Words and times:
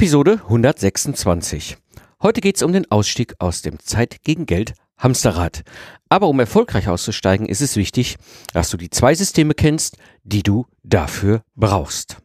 Episode 0.00 0.40
126. 0.44 1.76
Heute 2.22 2.40
geht 2.40 2.54
es 2.54 2.62
um 2.62 2.72
den 2.72 2.88
Ausstieg 2.88 3.34
aus 3.40 3.62
dem 3.62 3.80
Zeit 3.80 4.22
gegen 4.22 4.46
Geld 4.46 4.74
Hamsterrad. 4.96 5.64
Aber 6.08 6.28
um 6.28 6.38
erfolgreich 6.38 6.86
auszusteigen, 6.86 7.48
ist 7.48 7.62
es 7.62 7.74
wichtig, 7.74 8.16
dass 8.52 8.70
du 8.70 8.76
die 8.76 8.90
zwei 8.90 9.16
Systeme 9.16 9.54
kennst, 9.54 9.96
die 10.22 10.44
du 10.44 10.66
dafür 10.84 11.42
brauchst. 11.56 12.18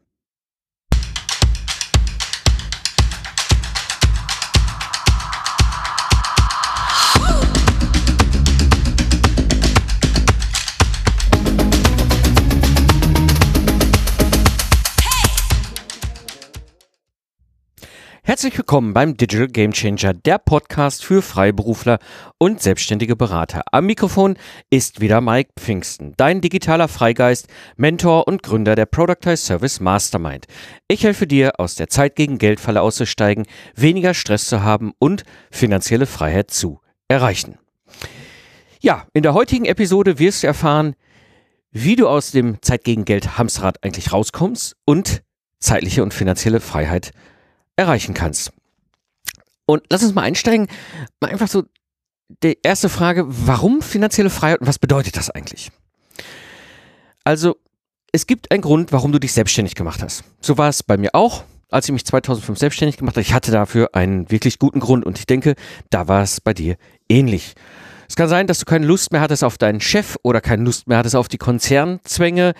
Herzlich 18.26 18.58
willkommen 18.58 18.94
beim 18.94 19.18
Digital 19.18 19.50
Game 19.50 19.74
Changer, 19.74 20.14
der 20.14 20.38
Podcast 20.38 21.04
für 21.04 21.22
Freiberufler 21.22 22.00
und 22.38 22.62
selbstständige 22.62 23.18
Berater. 23.18 23.64
Am 23.74 23.86
Mikrofon 23.86 24.38
ist 24.70 25.02
wieder 25.02 25.20
Mike 25.20 25.52
Pfingsten, 25.60 26.14
dein 26.16 26.40
digitaler 26.40 26.88
Freigeist, 26.88 27.48
Mentor 27.76 28.26
und 28.26 28.42
Gründer 28.42 28.76
der 28.76 28.86
Productize 28.86 29.44
Service 29.44 29.82
Mastermind. 29.82 30.46
Ich 30.88 31.04
helfe 31.04 31.28
dir, 31.28 31.60
aus 31.60 31.76
der 31.76 31.90
Zeit 31.90 32.16
gegen 32.16 32.38
Geldfalle 32.38 32.82
auszusteigen, 32.82 33.46
weniger 33.76 34.14
Stress 34.14 34.48
zu 34.48 34.64
haben 34.64 34.94
und 35.00 35.24
finanzielle 35.52 36.06
Freiheit 36.06 36.50
zu 36.50 36.80
erreichen. 37.10 37.58
Ja, 38.80 39.06
in 39.14 39.24
der 39.24 39.34
heutigen 39.34 39.66
Episode 39.66 40.18
wirst 40.18 40.44
du 40.44 40.48
erfahren, 40.48 40.96
wie 41.72 41.98
du 41.98 42.08
aus 42.08 42.32
dem 42.32 42.62
Zeit 42.62 42.86
gegen 42.86 43.04
Geld 43.04 43.38
Hamsterrad 43.38 43.84
eigentlich 43.84 44.14
rauskommst 44.14 44.78
und 44.86 45.24
zeitliche 45.60 46.04
und 46.04 46.14
finanzielle 46.14 46.62
Freiheit 46.62 47.12
erreichen 47.76 48.14
kannst. 48.14 48.52
Und 49.66 49.84
lass 49.90 50.04
uns 50.04 50.14
mal 50.14 50.24
einsteigen. 50.24 50.68
Mal 51.20 51.32
einfach 51.32 51.48
so 51.48 51.64
die 52.42 52.58
erste 52.64 52.90
Frage, 52.90 53.26
warum 53.28 53.82
finanzielle 53.82 54.30
Freiheit 54.30 54.62
und 54.62 54.68
was 54.68 54.80
bedeutet 54.80 55.18
das 55.18 55.30
eigentlich? 55.30 55.72
Also, 57.24 57.56
es 58.12 58.28
gibt 58.28 58.52
einen 58.52 58.62
Grund, 58.62 58.92
warum 58.92 59.12
du 59.12 59.20
dich 59.20 59.34
selbstständig 59.34 59.76
gemacht 59.76 60.04
hast. 60.04 60.24
So 60.42 60.58
war 60.58 60.70
es 60.70 60.84
bei 60.84 60.98
mir 60.98 61.16
auch, 61.16 61.44
als 61.70 61.86
ich 61.86 61.94
mich 61.94 62.06
2005 62.06 62.60
selbstständig 62.60 62.98
gemacht 62.98 63.16
habe. 63.16 63.22
Ich 63.22 63.34
hatte 63.34 63.52
dafür 63.52 63.90
einen 63.94 64.30
wirklich 64.30 64.60
guten 64.60 64.80
Grund 64.80 65.06
und 65.06 65.18
ich 65.18 65.26
denke, 65.26 65.56
da 65.90 66.08
war 66.08 66.22
es 66.22 66.42
bei 66.42 66.54
dir 66.54 66.76
ähnlich. 67.10 67.56
Es 68.08 68.16
kann 68.16 68.30
sein, 68.30 68.46
dass 68.46 68.60
du 68.60 68.66
keine 68.66 68.86
Lust 68.86 69.12
mehr 69.12 69.22
hattest 69.22 69.44
auf 69.44 69.58
deinen 69.58 69.82
Chef 69.82 70.18
oder 70.22 70.42
keine 70.42 70.64
Lust 70.64 70.88
mehr 70.88 70.98
hattest 70.98 71.16
auf 71.16 71.28
die 71.28 71.38
Konzernzwänge, 71.38 72.54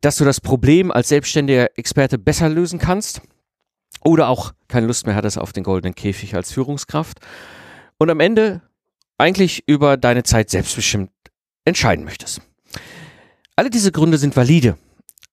dass 0.00 0.16
du 0.16 0.24
das 0.24 0.40
Problem 0.40 0.90
als 0.90 1.08
selbstständiger 1.08 1.78
Experte 1.78 2.18
besser 2.18 2.48
lösen 2.48 2.78
kannst 2.78 3.20
oder 4.04 4.28
auch 4.28 4.52
keine 4.68 4.86
Lust 4.86 5.06
mehr 5.06 5.14
hattest 5.14 5.38
auf 5.38 5.52
den 5.52 5.64
goldenen 5.64 5.94
Käfig 5.94 6.34
als 6.34 6.52
Führungskraft 6.52 7.18
und 7.98 8.10
am 8.10 8.20
Ende 8.20 8.60
eigentlich 9.18 9.64
über 9.66 9.96
deine 9.96 10.22
Zeit 10.22 10.50
selbstbestimmt 10.50 11.10
entscheiden 11.64 12.04
möchtest. 12.04 12.40
Alle 13.56 13.70
diese 13.70 13.92
Gründe 13.92 14.18
sind 14.18 14.36
valide, 14.36 14.76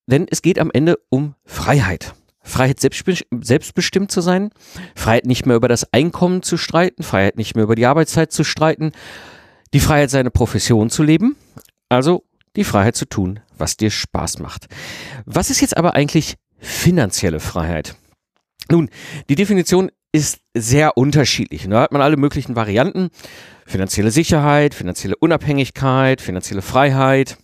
denn 0.06 0.28
es 0.30 0.42
geht 0.42 0.60
am 0.60 0.72
Ende 0.72 0.98
um 1.10 1.36
Freiheit. 1.44 2.14
Freiheit 2.44 2.80
selbstbestimmt 2.80 4.12
zu 4.12 4.22
sein, 4.22 4.50
Freiheit 4.96 5.26
nicht 5.26 5.46
mehr 5.46 5.56
über 5.56 5.68
das 5.68 5.94
Einkommen 5.94 6.42
zu 6.42 6.58
streiten, 6.58 7.04
Freiheit 7.04 7.38
nicht 7.38 7.56
mehr 7.56 7.64
über 7.64 7.76
die 7.76 7.86
Arbeitszeit 7.86 8.32
zu 8.32 8.44
streiten, 8.44 8.94
die 9.74 9.80
Freiheit 9.80 10.10
seine 10.10 10.32
Profession 10.32 10.90
zu 10.90 11.04
leben, 11.04 11.36
also 11.88 12.24
die 12.56 12.64
Freiheit 12.64 12.96
zu 12.96 13.06
tun, 13.06 13.40
was 13.58 13.78
dir 13.78 13.92
Spaß 13.92 14.40
macht. 14.40 14.68
Was 15.26 15.50
ist 15.50 15.62
jetzt 15.62 15.78
aber 15.78 15.94
eigentlich 15.94 16.36
finanzielle 16.58 17.40
Freiheit? 17.40 17.96
Nun, 18.70 18.90
die 19.30 19.36
Definition 19.36 19.92
ist 20.12 20.40
sehr 20.54 20.98
unterschiedlich. 20.98 21.67
Da 21.70 21.81
hat 21.81 21.92
man 21.92 22.02
alle 22.02 22.17
möglichen 22.17 22.56
Varianten. 22.56 23.09
Finanzielle 23.66 24.12
Sicherheit, 24.12 24.73
finanzielle 24.73 25.16
Unabhängigkeit, 25.16 26.22
finanzielle 26.22 26.62
Freiheit. 26.62 27.38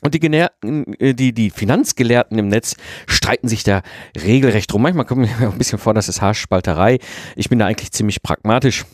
Und 0.00 0.14
die, 0.14 0.26
äh, 0.26 1.14
die, 1.14 1.32
die 1.32 1.50
Finanzgelehrten 1.50 2.38
im 2.38 2.48
Netz 2.48 2.76
streiten 3.06 3.48
sich 3.48 3.62
da 3.62 3.82
regelrecht 4.16 4.72
drum. 4.72 4.82
Manchmal 4.82 5.04
kommt 5.04 5.20
mir 5.40 5.48
ein 5.48 5.58
bisschen 5.58 5.78
vor, 5.78 5.94
das 5.94 6.08
ist 6.08 6.22
Haarspalterei. 6.22 6.98
Ich 7.36 7.48
bin 7.48 7.58
da 7.58 7.66
eigentlich 7.66 7.92
ziemlich 7.92 8.22
pragmatisch. 8.22 8.84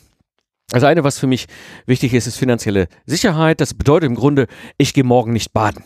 Das 0.71 0.85
eine, 0.85 1.03
was 1.05 1.19
für 1.19 1.27
mich 1.27 1.47
wichtig 1.87 2.13
ist, 2.13 2.27
ist 2.27 2.37
finanzielle 2.37 2.89
Sicherheit. 3.07 3.61
Das 3.61 3.73
bedeutet 3.73 4.09
im 4.09 4.17
Grunde, 4.17 4.49
ich 4.77 4.93
gehe 4.93 5.05
morgen 5.05 5.33
nicht 5.33 5.53
baden. 5.53 5.83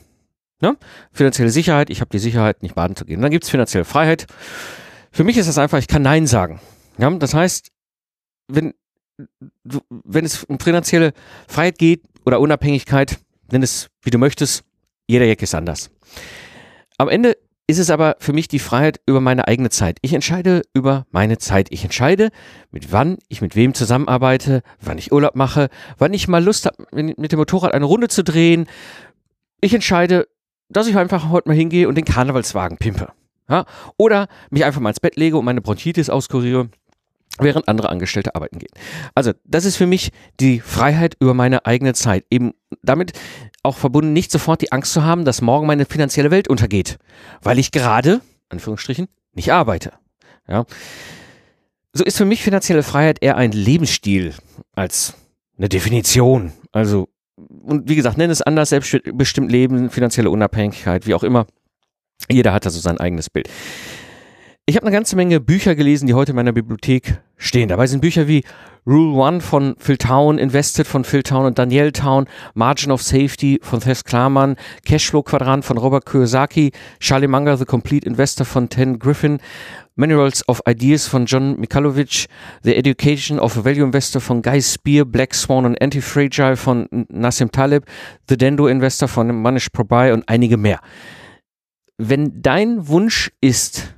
Ne? 0.61 0.77
Finanzielle 1.13 1.51
Sicherheit, 1.51 1.91
ich 1.91 2.01
habe 2.01 2.11
die 2.11 2.19
Sicherheit, 2.19 2.63
nicht 2.63 2.75
baden 2.75 2.97
zu 2.97 3.05
gehen. 3.05 3.21
Dann 3.21 3.31
gibt's 3.31 3.51
finanzielle 3.51 3.85
Freiheit. 3.85 4.27
Für 5.13 5.25
mich 5.25 5.37
ist 5.37 5.47
das 5.47 5.59
einfach, 5.59 5.79
ich 5.79 5.89
kann 5.89 6.03
Nein 6.03 6.27
sagen. 6.27 6.59
Ja, 6.99 7.11
das 7.11 7.35
heißt, 7.35 7.71
wenn, 8.49 8.73
wenn 9.65 10.25
es 10.25 10.45
um 10.45 10.59
finanzielle 10.59 11.13
Freiheit 11.47 11.79
geht 11.79 12.03
oder 12.25 12.41
Unabhängigkeit, 12.41 13.19
nenn 13.51 13.63
es 13.63 13.91
wie 14.01 14.11
du 14.11 14.19
möchtest, 14.19 14.65
jeder 15.07 15.27
Jack 15.27 15.43
ist 15.43 15.55
anders. 15.55 15.91
Am 16.97 17.11
Ende 17.11 17.37
ist 17.67 17.79
es 17.79 17.91
aber 17.91 18.17
für 18.21 18.33
mich 18.33 18.49
die 18.49 18.59
Freiheit 18.59 19.01
über 19.07 19.21
meine 19.21 19.47
eigene 19.49 19.69
Zeit. 19.69 19.99
Ich 20.01 20.15
entscheide 20.15 20.63
über 20.73 21.07
meine 21.11 21.39
Zeit. 21.39 21.69
Ich 21.71 21.85
entscheide, 21.85 22.31
mit 22.71 22.91
wann 22.91 23.19
ich 23.29 23.43
mit 23.43 23.55
wem 23.55 23.75
zusammenarbeite, 23.75 24.63
wann 24.81 24.99
ich 24.99 25.13
Urlaub 25.13 25.37
mache, 25.37 25.69
wann 25.99 26.15
ich 26.15 26.27
mal 26.27 26.43
Lust 26.43 26.67
habe, 26.67 26.77
mit 26.91 27.33
dem 27.33 27.39
Motorrad 27.39 27.75
eine 27.75 27.85
Runde 27.85 28.09
zu 28.09 28.25
drehen. 28.25 28.67
Ich 29.61 29.75
entscheide, 29.75 30.27
dass 30.69 30.87
ich 30.87 30.97
einfach 30.97 31.29
heute 31.29 31.49
mal 31.49 31.55
hingehe 31.55 31.87
und 31.87 31.97
den 31.97 32.05
Karnevalswagen 32.05 32.79
pimpe. 32.79 33.13
Ja? 33.49 33.65
Oder 33.97 34.29
mich 34.51 34.65
einfach 34.65 34.81
mal 34.81 34.91
ins 34.91 35.01
Bett 35.01 35.17
lege 35.17 35.37
und 35.37 35.45
meine 35.45 35.61
Bronchitis 35.61 36.11
auskuriere 36.11 36.69
während 37.39 37.69
andere 37.69 37.89
Angestellte 37.89 38.35
arbeiten 38.35 38.59
gehen. 38.59 38.73
Also, 39.15 39.33
das 39.45 39.65
ist 39.65 39.77
für 39.77 39.87
mich 39.87 40.11
die 40.39 40.61
Freiheit 40.61 41.17
über 41.19 41.35
meine 41.35 41.65
eigene 41.65 41.95
Zeit. 41.95 42.25
Eben 42.31 42.53
damit 42.83 43.13
auch 43.63 43.77
verbunden, 43.77 44.13
nicht 44.13 44.31
sofort 44.31 44.61
die 44.61 44.73
Angst 44.73 44.93
zu 44.93 45.03
haben, 45.03 45.25
dass 45.25 45.41
morgen 45.41 45.67
meine 45.67 45.87
finanzielle 45.87 46.31
Welt 46.31 46.49
untergeht, 46.49 46.99
weil 47.43 47.59
ich 47.59 47.73
gerade, 47.73 48.21
Anführungsstrichen, 48.49 49.09
nicht 49.33 49.53
arbeite. 49.53 49.93
Ja. 50.49 50.67
So 51.93 52.05
ist 52.05 52.17
für 52.17 52.25
mich 52.25 52.43
finanzielle 52.43 52.83
Freiheit 52.83 53.19
eher 53.23 53.37
ein 53.37 53.53
Lebensstil 53.53 54.35
als 54.75 55.15
eine 55.57 55.69
Definition. 55.69 56.53
Also, 56.73 57.09
und 57.37 57.89
wie 57.89 57.97
gesagt, 57.97 58.19
nenne 58.19 58.33
es 58.33 58.43
anders, 58.43 58.71
selbstbestimmt 58.71 59.51
Leben, 59.51 59.91
finanzielle 59.91 60.31
Unabhängigkeit, 60.31 61.07
wie 61.07 61.15
auch 61.15 61.23
immer. 61.23 61.47
Jeder 62.31 62.53
hat 62.53 62.67
da 62.67 62.71
so 62.71 62.81
sein 62.81 62.99
eigenes 62.99 63.31
Bild. 63.31 63.49
Ich 64.65 64.77
habe 64.77 64.87
eine 64.87 64.95
ganze 64.95 65.17
Menge 65.17 65.41
Bücher 65.41 65.75
gelesen, 65.75 66.07
die 66.07 66.15
heute 66.15 66.31
in 66.31 66.37
meiner 66.37 66.53
Bibliothek 66.53 67.21
stehen. 67.37 67.69
Dabei 67.69 67.89
sind 67.89 68.01
Bücher 68.01 68.29
wie 68.29 68.45
Rule 68.87 69.17
One 69.17 69.41
von 69.41 69.75
Phil 69.77 69.97
Town, 69.97 70.39
Invested 70.39 70.87
von 70.87 71.03
Phil 71.03 71.25
Town 71.25 71.47
und 71.47 71.59
Danielle 71.59 71.93
Town, 71.93 72.27
Margin 72.55 72.93
of 72.93 73.03
Safety 73.03 73.59
von 73.61 73.81
Thess 73.81 74.05
Klarmann, 74.05 74.55
Cashflow 74.85 75.25
Quadrant 75.25 75.65
von 75.65 75.79
Robert 75.79 76.07
Kiyosaki, 76.07 76.71
Charlie 77.01 77.27
Munger, 77.27 77.57
The 77.57 77.65
Complete 77.65 78.07
Investor 78.07 78.47
von 78.47 78.69
Ten 78.69 79.01
Griffin, 79.01 79.41
Manuals 79.97 80.49
of 80.49 80.63
Ideas 80.69 81.09
von 81.09 81.27
John 81.27 81.59
Mikhailovich, 81.59 82.29
The 82.63 82.77
Education 82.77 83.41
of 83.41 83.57
a 83.59 83.65
Value 83.65 83.85
Investor 83.85 84.21
von 84.21 84.43
Guy 84.43 84.63
Spear, 84.63 85.05
Black 85.05 85.35
Swan 85.35 85.67
und 85.67 85.83
Anti-Fragile 85.83 86.57
von 86.57 86.87
Nassim 87.09 87.51
Taleb, 87.51 87.85
The 88.29 88.37
Dendo 88.37 88.69
Investor 88.69 89.09
von 89.09 89.43
Manish 89.43 89.71
Prabhai 89.71 90.13
und 90.13 90.29
einige 90.29 90.57
mehr 90.57 90.79
wenn 92.09 92.43
dein 92.43 92.89
Wunsch 92.89 93.33
ist, 93.41 93.95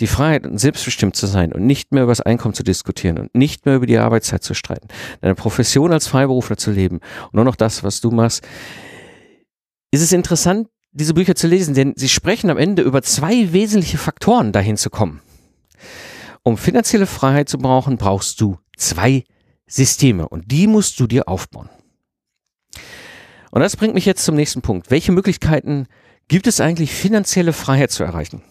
die 0.00 0.06
Freiheit 0.06 0.46
und 0.46 0.58
selbstbestimmt 0.58 1.16
zu 1.16 1.26
sein 1.26 1.52
und 1.52 1.66
nicht 1.66 1.92
mehr 1.92 2.04
über 2.04 2.12
das 2.12 2.20
Einkommen 2.20 2.54
zu 2.54 2.62
diskutieren 2.62 3.18
und 3.18 3.34
nicht 3.34 3.66
mehr 3.66 3.76
über 3.76 3.86
die 3.86 3.98
Arbeitszeit 3.98 4.44
zu 4.44 4.54
streiten, 4.54 4.88
deine 5.20 5.34
Profession 5.34 5.92
als 5.92 6.06
Freiberufler 6.06 6.56
zu 6.56 6.70
leben 6.70 7.00
und 7.26 7.34
nur 7.34 7.44
noch 7.44 7.56
das, 7.56 7.82
was 7.82 8.00
du 8.00 8.10
machst, 8.10 8.46
ist 9.90 10.02
es 10.02 10.12
interessant, 10.12 10.68
diese 10.92 11.14
Bücher 11.14 11.34
zu 11.34 11.46
lesen, 11.46 11.74
denn 11.74 11.94
sie 11.96 12.08
sprechen 12.08 12.50
am 12.50 12.58
Ende 12.58 12.82
über 12.82 13.02
zwei 13.02 13.52
wesentliche 13.52 13.98
Faktoren, 13.98 14.52
dahin 14.52 14.76
zu 14.76 14.90
kommen. 14.90 15.20
Um 16.42 16.56
finanzielle 16.56 17.06
Freiheit 17.06 17.48
zu 17.48 17.58
brauchen, 17.58 17.98
brauchst 17.98 18.40
du 18.40 18.58
zwei 18.76 19.24
Systeme 19.66 20.28
und 20.28 20.50
die 20.50 20.66
musst 20.66 20.98
du 21.00 21.06
dir 21.06 21.28
aufbauen. 21.28 21.68
Und 23.50 23.60
das 23.60 23.76
bringt 23.76 23.94
mich 23.94 24.06
jetzt 24.06 24.24
zum 24.24 24.36
nächsten 24.36 24.62
Punkt. 24.62 24.90
Welche 24.90 25.12
Möglichkeiten 25.12 25.86
gibt 26.28 26.46
es 26.46 26.60
eigentlich 26.60 26.92
finanzielle 26.92 27.52
Freiheit 27.52 27.90
zu 27.90 28.04
erreichen? 28.04 28.42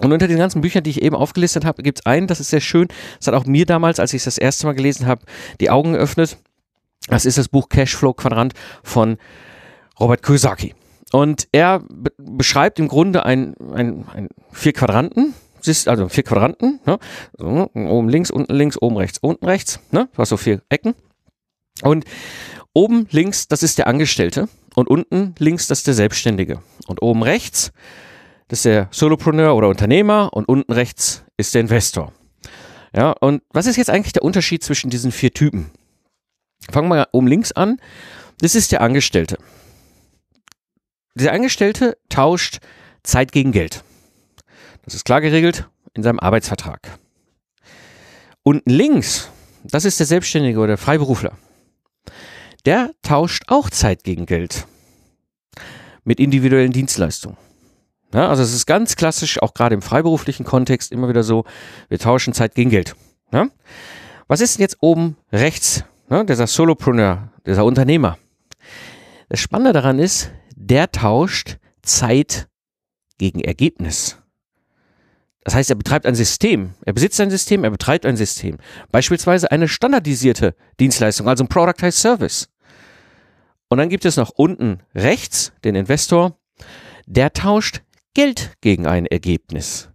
Und 0.00 0.12
unter 0.12 0.28
den 0.28 0.38
ganzen 0.38 0.62
Büchern, 0.62 0.82
die 0.82 0.90
ich 0.90 1.02
eben 1.02 1.14
aufgelistet 1.14 1.64
habe, 1.64 1.82
gibt 1.82 2.00
es 2.00 2.06
einen, 2.06 2.26
das 2.26 2.40
ist 2.40 2.48
sehr 2.48 2.60
schön. 2.60 2.88
Das 3.18 3.26
hat 3.26 3.34
auch 3.34 3.44
mir 3.44 3.66
damals, 3.66 4.00
als 4.00 4.14
ich 4.14 4.18
es 4.18 4.24
das 4.24 4.38
erste 4.38 4.66
Mal 4.66 4.72
gelesen 4.72 5.06
habe, 5.06 5.22
die 5.60 5.70
Augen 5.70 5.92
geöffnet. 5.92 6.38
Das 7.08 7.26
ist 7.26 7.38
das 7.38 7.48
Buch 7.48 7.68
Cashflow 7.68 8.14
Quadrant 8.14 8.54
von 8.82 9.18
Robert 9.98 10.22
Kiyosaki. 10.22 10.74
Und 11.12 11.48
er 11.52 11.80
be 11.80 12.10
beschreibt 12.18 12.78
im 12.78 12.88
Grunde 12.88 13.26
ein, 13.26 13.54
ein, 13.74 14.06
ein 14.14 14.28
vier 14.52 14.72
Quadranten, 14.72 15.34
also 15.86 16.08
vier 16.08 16.24
Quadranten, 16.24 16.80
ne? 16.86 16.98
so, 17.36 17.70
oben 17.74 18.08
links, 18.08 18.30
unten 18.30 18.54
links, 18.54 18.80
oben 18.80 18.96
rechts, 18.96 19.18
unten 19.18 19.44
rechts, 19.44 19.80
ne? 19.90 20.08
Du 20.12 20.18
hast 20.18 20.30
so 20.30 20.36
vier 20.36 20.62
Ecken. 20.70 20.94
Und 21.82 22.04
oben 22.72 23.06
links, 23.10 23.48
das 23.48 23.62
ist 23.62 23.76
der 23.76 23.86
Angestellte 23.86 24.48
und 24.74 24.88
unten 24.88 25.34
links, 25.38 25.66
das 25.66 25.78
ist 25.78 25.86
der 25.86 25.94
Selbstständige. 25.94 26.62
Und 26.86 27.02
oben 27.02 27.22
rechts, 27.22 27.72
das 28.48 28.60
ist 28.60 28.64
der 28.64 28.88
Solopreneur 28.90 29.54
oder 29.54 29.68
Unternehmer 29.68 30.32
und 30.32 30.48
unten 30.48 30.72
rechts 30.72 31.24
ist 31.36 31.54
der 31.54 31.60
Investor. 31.60 32.12
Ja, 32.94 33.12
und 33.12 33.42
was 33.50 33.66
ist 33.66 33.76
jetzt 33.76 33.90
eigentlich 33.90 34.12
der 34.12 34.24
Unterschied 34.24 34.64
zwischen 34.64 34.90
diesen 34.90 35.12
vier 35.12 35.32
Typen? 35.32 35.70
Fangen 36.70 36.88
wir 36.88 37.08
oben 37.12 37.26
links 37.26 37.52
an. 37.52 37.80
Das 38.40 38.54
ist 38.54 38.72
der 38.72 38.80
Angestellte. 38.80 39.38
Dieser 41.14 41.32
Angestellte 41.32 41.96
tauscht 42.08 42.58
Zeit 43.02 43.32
gegen 43.32 43.52
Geld. 43.52 43.84
Das 44.84 44.94
ist 44.94 45.04
klar 45.04 45.20
geregelt 45.20 45.68
in 45.94 46.02
seinem 46.02 46.20
Arbeitsvertrag. 46.20 46.98
Unten 48.42 48.70
links, 48.70 49.28
das 49.64 49.84
ist 49.84 50.00
der 50.00 50.06
Selbstständige 50.06 50.58
oder 50.58 50.68
der 50.68 50.78
Freiberufler. 50.78 51.36
Der 52.66 52.90
tauscht 53.02 53.44
auch 53.48 53.70
Zeit 53.70 54.04
gegen 54.04 54.26
Geld 54.26 54.66
mit 56.04 56.20
individuellen 56.20 56.72
Dienstleistungen. 56.72 57.36
Ja, 58.12 58.28
also 58.28 58.42
es 58.42 58.52
ist 58.52 58.66
ganz 58.66 58.96
klassisch, 58.96 59.40
auch 59.40 59.54
gerade 59.54 59.74
im 59.74 59.82
freiberuflichen 59.82 60.44
Kontext 60.44 60.90
immer 60.90 61.08
wieder 61.08 61.22
so, 61.22 61.44
wir 61.88 61.98
tauschen 61.98 62.34
Zeit 62.34 62.54
gegen 62.54 62.70
Geld. 62.70 62.96
Ja? 63.32 63.48
Was 64.26 64.40
ist 64.40 64.58
denn 64.58 64.62
jetzt 64.62 64.78
oben 64.80 65.16
rechts? 65.32 65.84
Ja, 66.08 66.24
dieser 66.24 66.48
Solopreneur, 66.48 67.32
dieser 67.46 67.64
Unternehmer. 67.64 68.18
Das 69.28 69.38
Spannende 69.38 69.72
daran 69.72 70.00
ist, 70.00 70.32
der 70.56 70.90
tauscht 70.90 71.58
Zeit 71.82 72.48
gegen 73.18 73.40
Ergebnis. 73.40 74.19
Das 75.44 75.54
heißt, 75.54 75.70
er 75.70 75.76
betreibt 75.76 76.06
ein 76.06 76.14
System. 76.14 76.74
Er 76.84 76.92
besitzt 76.92 77.20
ein 77.20 77.30
System, 77.30 77.64
er 77.64 77.70
betreibt 77.70 78.04
ein 78.04 78.16
System. 78.16 78.58
Beispielsweise 78.92 79.50
eine 79.50 79.68
standardisierte 79.68 80.54
Dienstleistung, 80.78 81.28
also 81.28 81.44
ein 81.44 81.48
Productized 81.48 81.98
Service. 81.98 82.48
Und 83.68 83.78
dann 83.78 83.88
gibt 83.88 84.04
es 84.04 84.16
noch 84.16 84.30
unten 84.30 84.80
rechts 84.94 85.52
den 85.64 85.76
Investor, 85.76 86.36
der 87.06 87.32
tauscht 87.32 87.82
Geld 88.14 88.52
gegen 88.60 88.86
ein 88.86 89.06
Ergebnis. 89.06 89.88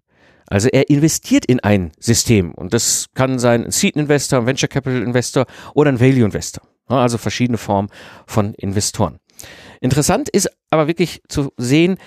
Also 0.47 0.69
er 0.69 0.89
investiert 0.89 1.45
in 1.45 1.59
ein 1.59 1.91
System 1.99 2.53
und 2.53 2.73
das 2.73 3.07
kann 3.13 3.39
sein 3.39 3.65
ein 3.65 3.71
Seed 3.71 3.95
Investor, 3.95 4.39
ein 4.39 4.45
Venture 4.45 4.69
Capital 4.69 5.01
Investor 5.01 5.45
oder 5.73 5.91
ein 5.91 5.99
Value 5.99 6.23
Investor. 6.23 6.63
Also 6.87 7.17
verschiedene 7.17 7.57
Formen 7.57 7.89
von 8.27 8.53
Investoren. 8.53 9.19
Interessant 9.81 10.29
ist 10.29 10.49
aber 10.69 10.87
wirklich 10.87 11.21
zu 11.27 11.51
sehen, 11.57 11.97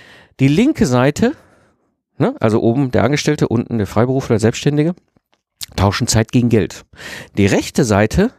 die 0.40 0.48
linke 0.48 0.86
Seite, 0.86 1.34
ne, 2.18 2.34
also 2.40 2.60
oben 2.62 2.90
der 2.90 3.04
Angestellte, 3.04 3.48
unten 3.48 3.78
der 3.78 3.86
Freiberufler, 3.86 4.38
Selbstständige, 4.38 4.94
tauschen 5.76 6.06
Zeit 6.06 6.32
gegen 6.32 6.48
Geld. 6.48 6.84
Die 7.36 7.46
rechte 7.46 7.84
Seite 7.84 8.32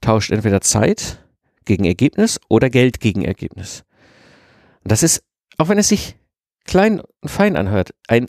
tauscht 0.00 0.30
entweder 0.30 0.60
Zeit 0.60 1.18
gegen 1.64 1.84
Ergebnis 1.84 2.40
oder 2.48 2.70
Geld 2.70 3.00
gegen 3.00 3.24
Ergebnis. 3.24 3.84
Und 4.84 4.92
das 4.92 5.02
ist, 5.02 5.22
auch 5.58 5.68
wenn 5.68 5.78
es 5.78 5.88
sich 5.88 6.16
klein 6.64 7.00
und 7.20 7.28
fein 7.28 7.56
anhört, 7.56 7.94
ein 8.08 8.26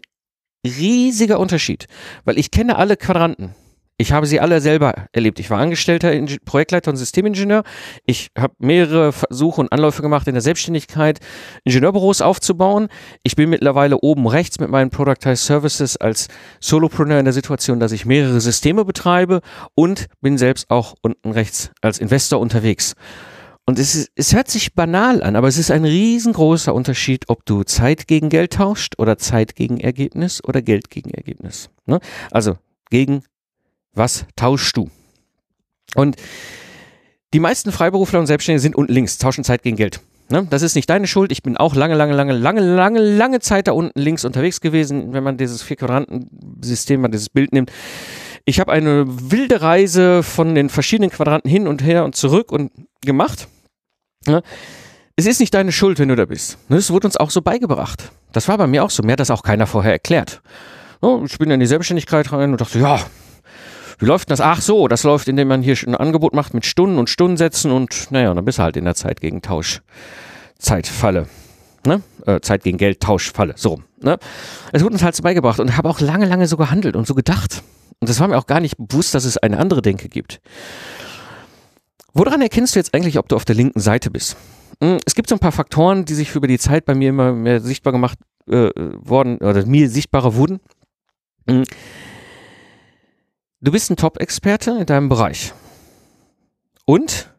riesiger 0.66 1.40
Unterschied, 1.40 1.88
weil 2.26 2.38
ich 2.38 2.52
kenne 2.52 2.78
alle 2.78 2.98
Quadranten. 2.98 3.56
Ich 4.00 4.12
habe 4.12 4.28
sie 4.28 4.40
alle 4.40 4.62
selber 4.62 5.08
erlebt. 5.12 5.40
Ich 5.40 5.50
war 5.50 5.58
Angestellter, 5.58 6.14
Projektleiter 6.46 6.92
und 6.92 6.98
Systemingenieur. 6.98 7.64
Ich 8.06 8.30
habe 8.38 8.54
mehrere 8.60 9.12
Versuche 9.12 9.60
und 9.60 9.72
Anläufe 9.72 10.04
gemacht 10.04 10.28
in 10.28 10.36
der 10.36 10.42
Selbstständigkeit, 10.42 11.20
Ingenieurbüros 11.64 12.22
aufzubauen. 12.22 12.90
Ich 13.24 13.36
bin 13.36 13.50
mittlerweile 13.50 13.98
oben 13.98 14.28
rechts 14.28 14.60
mit 14.60 14.70
meinen 14.70 14.92
Productized 14.92 15.46
Services 15.46 15.98
als 15.98 16.28
Solopreneur 16.60 17.18
in 17.18 17.26
der 17.26 17.34
Situation, 17.34 17.80
dass 17.80 17.92
ich 17.92 18.06
mehrere 18.06 18.40
Systeme 18.40 18.86
betreibe 18.86 19.42
und 19.74 20.06
bin 20.22 20.38
selbst 20.38 20.70
auch 20.70 20.94
unten 21.02 21.32
rechts 21.32 21.72
als 21.82 21.98
Investor 21.98 22.40
unterwegs. 22.40 22.94
Und 23.66 23.80
es, 23.80 23.96
ist, 23.96 24.12
es 24.14 24.32
hört 24.32 24.48
sich 24.48 24.76
banal 24.76 25.24
an, 25.24 25.36
aber 25.36 25.48
es 25.48 25.58
ist 25.58 25.72
ein 25.72 25.86
riesengroßer 25.86 26.74
Unterschied, 26.74 27.26
ob 27.30 27.46
du 27.48 27.64
Zeit 27.64 28.08
gegen 28.08 28.30
Geld 28.30 28.54
tauscht 28.54 28.94
oder 29.00 29.18
Zeit 29.18 29.56
gegen 29.56 29.80
Ergebnis 29.80 30.44
oder 30.44 30.62
Geld 30.62 30.92
gegen 30.92 31.10
Ergebnis. 31.10 31.72
Ne? 31.88 32.00
Also 32.30 32.58
gegen 32.92 33.24
was 33.98 34.26
tauschst 34.36 34.78
du? 34.78 34.90
Und 35.96 36.16
die 37.34 37.40
meisten 37.40 37.72
Freiberufler 37.72 38.20
und 38.20 38.28
Selbstständige 38.28 38.62
sind 38.62 38.76
unten 38.76 38.94
links, 38.94 39.18
tauschen 39.18 39.44
Zeit 39.44 39.64
gegen 39.64 39.76
Geld. 39.76 40.02
Ne? 40.30 40.46
Das 40.50 40.62
ist 40.62 40.76
nicht 40.76 40.90
deine 40.90 41.08
Schuld. 41.08 41.32
Ich 41.32 41.44
bin 41.44 41.58
auch 41.58 41.76
lange, 41.76 41.96
lange, 41.96 42.14
lange, 42.14 42.34
lange, 42.34 42.62
lange, 42.62 43.00
lange 43.00 43.40
Zeit 43.40 43.68
da 43.68 43.72
unten 43.72 44.00
links 44.00 44.26
unterwegs 44.26 44.60
gewesen, 44.62 45.14
wenn 45.14 45.24
man 45.24 45.38
dieses 45.38 45.62
Vier-Quadranten-System, 45.62 47.10
dieses 47.12 47.30
Bild 47.30 47.54
nimmt. 47.54 47.72
Ich 48.46 48.60
habe 48.60 48.72
eine 48.72 49.06
wilde 49.08 49.62
Reise 49.62 50.24
von 50.24 50.56
den 50.56 50.70
verschiedenen 50.70 51.10
Quadranten 51.10 51.50
hin 51.50 51.68
und 51.68 51.84
her 51.84 52.06
und 52.06 52.16
zurück 52.16 52.52
und 52.52 52.72
gemacht. 53.02 53.48
Ne? 54.26 54.42
Es 55.16 55.26
ist 55.26 55.40
nicht 55.40 55.54
deine 55.54 55.72
Schuld, 55.72 56.00
wenn 56.00 56.10
du 56.10 56.16
da 56.16 56.26
bist. 56.26 56.58
Das 56.70 56.90
ne? 56.90 56.94
wurde 56.94 57.08
uns 57.08 57.18
auch 57.18 57.30
so 57.30 57.42
beigebracht. 57.42 58.12
Das 58.34 58.48
war 58.48 58.58
bei 58.58 58.68
mir 58.68 58.84
auch 58.84 58.90
so. 58.90 59.04
Mir 59.04 59.14
hat 59.14 59.20
das 59.20 59.32
auch 59.32 59.44
keiner 59.44 59.68
vorher 59.68 59.94
erklärt. 59.94 60.42
Ne? 61.02 61.24
Ich 61.26 61.38
bin 61.38 61.52
in 61.52 61.60
die 61.60 61.66
Selbstständigkeit 61.66 62.32
rein 62.32 62.52
und 62.52 62.62
dachte, 62.62 62.80
ja, 62.80 63.00
wie 64.00 64.06
läuft 64.06 64.30
das? 64.30 64.42
Ach 64.42 64.62
so, 64.62 64.88
das 64.88 65.04
läuft, 65.04 65.28
indem 65.28 65.48
man 65.48 65.62
hier 65.62 65.76
ein 65.86 65.96
Angebot 65.96 66.34
macht 66.34 66.54
mit 66.54 66.66
Stunden 66.66 66.98
und 66.98 67.10
Stundensätzen 67.10 67.72
und 67.72 68.12
naja, 68.12 68.34
dann 68.34 68.46
bist 68.46 68.60
du 68.60 68.64
halt 68.64 68.78
in 68.78 68.86
der 68.86 68.96
Zeit 68.96 69.22
gegen 69.22 69.42
Tausch. 69.42 69.82
Zeitfalle. 70.60 71.28
Ne? 71.86 72.02
Äh, 72.26 72.42
Zeit 72.42 72.64
gegen 72.64 72.78
Geld, 72.78 73.00
Tauschfalle. 73.00 73.54
So. 73.56 73.82
Ne? 74.02 74.18
Es 74.74 74.84
wurde 74.84 74.94
uns 74.94 75.04
halt 75.04 75.16
so 75.16 75.24
beigebracht 75.24 75.60
und 75.60 75.78
habe 75.78 75.90
auch 75.90 76.00
lange, 76.00 76.26
lange 76.26 76.48
so 76.48 76.58
gehandelt 76.58 76.96
und 76.96 77.08
so 77.08 77.16
gedacht. 77.16 77.64
Und 78.00 78.10
das 78.10 78.20
war 78.20 78.28
mir 78.28 78.38
auch 78.38 78.46
gar 78.46 78.60
nicht 78.60 78.78
bewusst, 78.78 79.16
dass 79.16 79.26
es 79.26 79.38
eine 79.38 79.58
andere 79.58 79.82
Denke 79.82 80.10
gibt. 80.10 80.40
Woran 82.14 82.42
erkennst 82.42 82.76
du 82.76 82.80
jetzt 82.80 82.94
eigentlich, 82.94 83.18
ob 83.18 83.30
du 83.30 83.36
auf 83.36 83.46
der 83.46 83.56
linken 83.56 83.80
Seite 83.80 84.12
bist? 84.12 84.38
Hm, 84.84 84.98
es 85.06 85.16
gibt 85.16 85.30
so 85.30 85.36
ein 85.36 85.40
paar 85.40 85.52
Faktoren, 85.52 86.06
die 86.06 86.14
sich 86.14 86.36
über 86.36 86.48
die 86.48 86.60
Zeit 86.60 86.86
bei 86.86 86.94
mir 86.94 87.10
immer 87.10 87.34
mehr 87.34 87.62
sichtbar 87.62 87.94
gemacht 87.94 88.20
äh, 88.48 88.70
worden 88.76 89.38
oder 89.38 89.66
mir 89.66 89.90
sichtbarer 89.90 90.36
wurden. 90.36 90.60
Du 93.60 93.72
bist 93.72 93.90
ein 93.90 93.96
Top-Experte 93.96 94.72
in 94.80 94.86
deinem 94.86 95.10
Bereich 95.10 95.52
und 96.86 97.34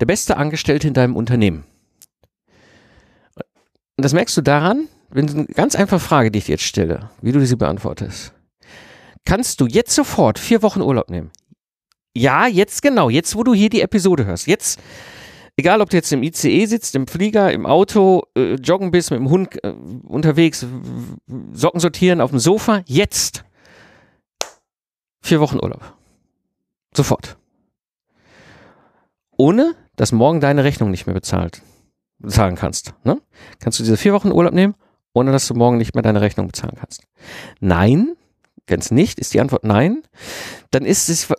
der 0.00 0.06
beste 0.06 0.38
Angestellte 0.38 0.88
in 0.88 0.94
deinem 0.94 1.14
Unternehmen. 1.14 1.64
Und 3.96 4.04
das 4.04 4.14
merkst 4.14 4.34
du 4.38 4.40
daran, 4.40 4.88
wenn 5.10 5.26
du 5.26 5.34
eine 5.34 5.46
ganz 5.46 5.74
einfache 5.74 6.00
Frage, 6.00 6.30
die 6.30 6.38
ich 6.38 6.46
dir 6.46 6.52
jetzt 6.52 6.64
stelle, 6.64 7.10
wie 7.20 7.32
du 7.32 7.44
sie 7.44 7.56
beantwortest. 7.56 8.32
Kannst 9.26 9.60
du 9.60 9.66
jetzt 9.66 9.94
sofort 9.94 10.38
vier 10.38 10.62
Wochen 10.62 10.80
Urlaub 10.80 11.10
nehmen? 11.10 11.30
Ja, 12.16 12.46
jetzt 12.46 12.80
genau, 12.80 13.10
jetzt 13.10 13.36
wo 13.36 13.42
du 13.42 13.52
hier 13.52 13.68
die 13.68 13.82
Episode 13.82 14.24
hörst. 14.24 14.46
Jetzt, 14.46 14.80
egal 15.56 15.82
ob 15.82 15.90
du 15.90 15.98
jetzt 15.98 16.12
im 16.14 16.22
ICE 16.22 16.64
sitzt, 16.64 16.94
im 16.94 17.06
Flieger, 17.06 17.52
im 17.52 17.66
Auto, 17.66 18.22
äh, 18.38 18.54
joggen 18.54 18.90
bist, 18.90 19.10
mit 19.10 19.20
dem 19.20 19.28
Hund 19.28 19.62
äh, 19.62 19.74
unterwegs, 20.04 20.66
Socken 21.52 21.80
sortieren 21.80 22.22
auf 22.22 22.30
dem 22.30 22.38
Sofa, 22.38 22.82
jetzt 22.86 23.44
vier 25.24 25.40
Wochen 25.40 25.56
Urlaub. 25.56 25.94
Sofort. 26.94 27.36
Ohne, 29.36 29.74
dass 29.96 30.12
morgen 30.12 30.40
deine 30.40 30.64
Rechnung 30.64 30.90
nicht 30.90 31.06
mehr 31.06 31.14
bezahlt, 31.14 31.62
bezahlen 32.18 32.54
kannst. 32.54 32.94
Ne? 33.04 33.20
Kannst 33.58 33.78
du 33.78 33.82
diese 33.82 33.96
vier 33.96 34.12
Wochen 34.12 34.30
Urlaub 34.30 34.52
nehmen, 34.52 34.74
ohne 35.14 35.32
dass 35.32 35.48
du 35.48 35.54
morgen 35.54 35.78
nicht 35.78 35.94
mehr 35.94 36.02
deine 36.02 36.20
Rechnung 36.20 36.46
bezahlen 36.46 36.76
kannst. 36.78 37.02
Nein, 37.58 38.16
ganz 38.66 38.90
nicht, 38.90 39.18
ist 39.18 39.32
die 39.34 39.40
Antwort 39.40 39.64
nein, 39.64 40.02
dann 40.70 40.84
ist 40.84 41.08
es 41.08 41.32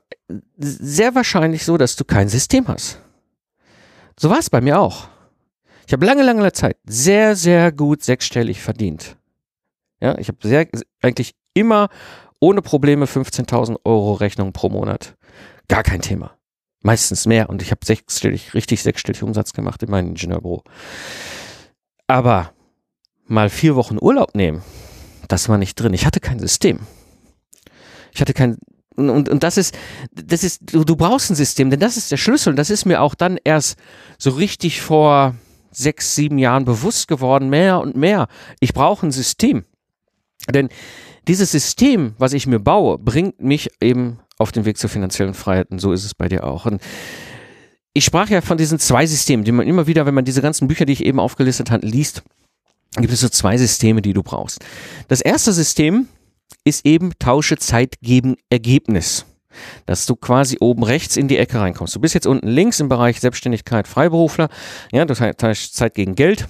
sehr 0.58 1.14
wahrscheinlich 1.14 1.64
so, 1.64 1.78
dass 1.78 1.96
du 1.96 2.04
kein 2.04 2.28
System 2.28 2.68
hast. 2.68 3.00
So 4.20 4.30
war 4.30 4.40
es 4.40 4.50
bei 4.50 4.62
mir 4.62 4.80
auch. 4.80 5.08
Ich 5.86 5.94
habe 5.94 6.06
lange, 6.06 6.24
lange 6.24 6.52
Zeit 6.54 6.78
sehr, 6.86 7.36
sehr 7.36 7.72
gut 7.72 8.04
sechsstellig 8.04 8.62
verdient. 8.62 9.18
Ja, 10.02 10.18
ich 10.18 10.28
habe 10.28 10.40
sehr, 10.42 10.68
eigentlich 11.02 11.36
immer 11.54 11.90
ohne 12.40 12.62
Probleme 12.62 13.06
15.000 13.06 13.78
Euro 13.84 14.14
Rechnung 14.14 14.54
pro 14.54 14.70
Monat. 14.70 15.16
Gar 15.68 15.84
kein 15.84 16.02
Thema. 16.02 16.38
Meistens 16.82 17.26
mehr 17.26 17.50
und 17.50 17.62
ich 17.62 17.72
habe 17.72 17.84
sechsstellig, 17.84 18.54
richtig 18.54 18.84
sechsstellig 18.84 19.24
Umsatz 19.24 19.54
gemacht 19.54 19.82
in 19.82 19.90
meinem 19.90 20.10
Ingenieurbüro. 20.10 20.64
Aber 22.08 22.52
mal 23.26 23.50
vier 23.50 23.76
Wochen 23.76 23.98
Urlaub 24.00 24.36
nehmen, 24.36 24.62
das 25.28 25.50
war 25.50 25.58
nicht 25.58 25.76
drin. 25.76 25.94
Ich 25.94 26.06
hatte 26.06 26.20
kein 26.20 26.40
System. 26.40 26.82
Ich 28.14 28.22
hatte 28.22 28.34
kein 28.34 28.58
und, 28.96 29.28
und 29.28 29.44
das 29.44 29.58
ist, 29.58 29.78
das 30.12 30.44
ist, 30.44 30.74
du, 30.74 30.84
du 30.84 30.96
brauchst 30.96 31.30
ein 31.30 31.36
System, 31.36 31.70
denn 31.70 31.80
das 31.80 31.98
ist 31.98 32.12
der 32.12 32.18
Schlüssel. 32.18 32.52
Und 32.52 32.56
das 32.56 32.70
ist 32.70 32.86
mir 32.86 33.02
auch 33.02 33.16
dann 33.16 33.38
erst 33.44 33.78
so 34.18 34.30
richtig 34.30 34.82
vor 34.82 35.36
sechs, 35.72 36.16
sieben 36.16 36.38
Jahren 36.38 36.64
bewusst 36.66 37.08
geworden, 37.08 37.50
mehr 37.50 37.80
und 37.80 37.98
mehr. 37.98 38.28
Ich 38.60 38.74
brauche 38.74 39.06
ein 39.06 39.12
System. 39.12 39.66
Denn 40.50 40.70
dieses 41.28 41.52
System, 41.52 42.14
was 42.18 42.34
ich 42.34 42.48
mir 42.48 42.60
baue, 42.60 42.98
bringt 42.98 43.42
mich 43.42 43.70
eben 43.82 44.20
auf 44.38 44.52
den 44.52 44.66
Weg 44.66 44.78
zur 44.78 44.90
finanziellen 44.90 45.34
Freiheit. 45.34 45.72
Und 45.72 45.80
so 45.80 45.92
ist 45.92 46.06
es 46.06 46.14
bei 46.14 46.28
dir 46.28 46.44
auch. 46.44 46.66
Und 46.66 46.82
ich 47.94 48.06
sprach 48.06 48.30
ja 48.30 48.42
von 48.42 48.58
diesen 48.58 48.80
zwei 48.80 49.06
Systemen, 49.06 49.46
die 49.46 49.52
man 49.52 49.68
immer 49.68 49.88
wieder, 49.88 50.06
wenn 50.06 50.14
man 50.14 50.26
diese 50.26 50.42
ganzen 50.42 50.68
Bücher, 50.68 50.86
die 50.86 50.94
ich 50.94 51.06
eben 51.06 51.20
aufgelistet 51.20 51.72
habe, 51.72 51.86
liest, 51.86 52.24
gibt 52.98 53.14
es 53.14 53.22
so 53.22 53.30
zwei 53.30 53.58
Systeme, 53.58 54.02
die 54.02 54.14
du 54.14 54.24
brauchst. 54.24 54.64
Das 55.08 55.22
erste 55.22 55.54
System 55.54 56.08
ist 56.64 56.86
eben 56.86 57.12
tausche 57.20 57.58
Zeit 57.58 57.96
gegen 58.02 58.36
Ergebnis. 58.50 59.26
Dass 59.86 60.06
du 60.06 60.18
quasi 60.18 60.58
oben 60.60 60.84
rechts 60.84 61.16
in 61.16 61.30
die 61.30 61.38
Ecke 61.38 61.62
reinkommst. 61.62 61.96
Du 61.96 62.02
bist 62.02 62.14
jetzt 62.14 62.28
unten 62.28 62.50
links 62.50 62.82
im 62.82 62.90
Bereich 62.90 63.22
Selbstständigkeit, 63.22 63.88
Freiberufler. 63.88 64.50
Ja, 64.92 65.06
das 65.06 65.22
heißt 65.22 65.74
Zeit 65.74 65.94
gegen 65.94 66.16
Geld. 66.16 66.50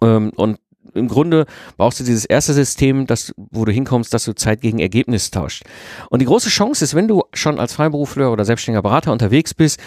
Ähm, 0.00 0.30
und 0.34 0.58
im 0.94 1.08
Grunde 1.08 1.46
brauchst 1.76 2.00
du 2.00 2.04
dieses 2.04 2.24
erste 2.24 2.54
System, 2.54 3.06
das, 3.06 3.32
wo 3.36 3.64
du 3.64 3.72
hinkommst, 3.72 4.12
dass 4.12 4.24
du 4.24 4.34
Zeit 4.34 4.60
gegen 4.60 4.78
Ergebnis 4.78 5.30
tauscht. 5.30 5.64
Und 6.10 6.20
die 6.20 6.26
große 6.26 6.48
Chance 6.48 6.84
ist, 6.84 6.94
wenn 6.94 7.08
du 7.08 7.24
schon 7.32 7.58
als 7.58 7.74
Freiberufler 7.74 8.32
oder 8.32 8.44
selbstständiger 8.44 8.82
Berater 8.82 9.12
unterwegs 9.12 9.54
bist, 9.54 9.80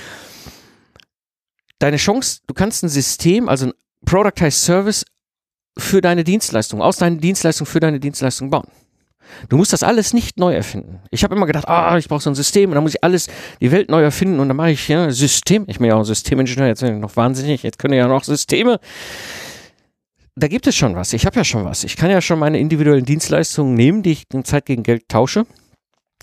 deine 1.80 1.98
Chance, 1.98 2.40
du 2.48 2.54
kannst 2.54 2.84
ein 2.84 2.90
System, 2.90 3.50
also 3.50 3.68
ein 3.68 3.74
Productized 4.06 4.64
Service 4.64 5.06
für 5.78 6.02
deine 6.02 6.24
Dienstleistung, 6.24 6.82
aus 6.82 6.98
deiner 6.98 7.18
Dienstleistung 7.18 7.66
für 7.68 7.80
deine 7.80 8.00
Dienstleistung 8.00 8.50
bauen. 8.50 8.68
Du 9.50 9.58
musst 9.58 9.74
das 9.74 9.84
alles 9.84 10.14
nicht 10.14 10.38
neu 10.38 10.54
erfinden. 10.54 11.00
Ich 11.10 11.24
habe 11.24 11.36
immer 11.36 11.46
gedacht, 11.46 11.68
ah, 11.68 11.98
ich 11.98 12.08
brauche 12.08 12.22
so 12.22 12.30
ein 12.30 12.36
System 12.36 12.70
und 12.70 12.76
dann 12.76 12.84
muss 12.84 12.96
ich 12.96 13.04
alles, 13.04 13.28
die 13.62 13.72
Welt 13.72 13.90
neu 13.90 14.02
erfinden 14.02 14.40
und 14.40 14.48
dann 14.48 14.58
mache 14.58 14.72
ich 14.72 14.88
ja 14.88 15.10
System. 15.12 15.66
Ich 15.68 15.78
bin 15.78 15.88
ja 15.88 15.96
auch 15.96 16.00
ein 16.00 16.06
Systemingenieur, 16.06 16.68
jetzt 16.68 16.82
bin 16.82 16.96
ich 16.96 17.02
noch 17.02 17.16
wahnsinnig, 17.16 17.64
jetzt 17.64 17.80
können 17.80 17.94
ja 17.94 18.08
noch 18.08 18.24
Systeme. 18.24 18.80
Da 20.42 20.48
gibt 20.48 20.66
es 20.66 20.76
schon 20.76 20.96
was. 20.96 21.14
Ich 21.14 21.28
habe 21.28 21.36
ja 21.36 21.44
schon 21.44 21.66
was. 21.66 21.84
Ich 21.84 21.96
kann 21.96 22.10
ja 22.10 22.20
schon 22.20 22.40
meine 22.40 22.58
individuellen 22.58 23.06
Dienstleistungen 23.06 23.76
nehmen, 23.76 24.02
die 24.02 24.14
ich 24.14 24.24
in 24.34 24.44
Zeit 24.44 24.66
gegen 24.66 24.82
Geld 24.82 25.08
tausche 25.08 25.46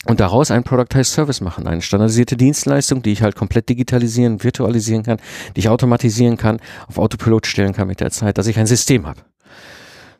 und 0.06 0.18
daraus 0.18 0.50
einen 0.50 0.64
Productized 0.64 1.12
Service 1.12 1.40
machen, 1.40 1.68
eine 1.68 1.82
standardisierte 1.82 2.37
Dienstleistung, 2.37 3.00
die 3.00 3.12
ich 3.12 3.22
halt 3.22 3.37
komplett 3.37 3.68
digitalisieren, 3.68 4.42
virtualisieren 4.42 5.04
kann, 5.04 5.18
die 5.54 5.60
ich 5.60 5.68
automatisieren 5.68 6.37
kann, 6.37 6.58
auf 6.88 6.98
Autopilot 6.98 7.46
stellen 7.46 7.72
kann 7.72 7.87
mit 7.87 8.00
der 8.00 8.10
Zeit, 8.10 8.38
dass 8.38 8.48
ich 8.48 8.58
ein 8.58 8.66
System 8.66 9.06
habe. 9.06 9.20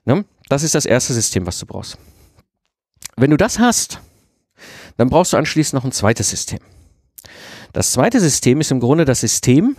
Ne? 0.05 0.25
Das 0.49 0.63
ist 0.63 0.77
das 0.77 0.87
erste 0.87 1.13
System, 1.13 1.45
was 1.45 1.59
du 1.59 1.67
brauchst. 1.67 1.99
Wenn 3.17 3.33
du 3.33 3.37
das 3.37 3.59
hast, 3.59 4.01
dann 4.97 5.11
brauchst 5.11 5.33
du 5.33 5.37
anschließend 5.37 5.75
noch 5.75 5.85
ein 5.85 5.93
zweites 5.93 6.31
System. 6.31 6.61
Das 7.73 7.91
zweite 7.91 8.21
System 8.21 8.61
ist 8.61 8.71
im 8.71 8.79
Grunde 8.79 9.05
das 9.05 9.19
System, 9.23 9.77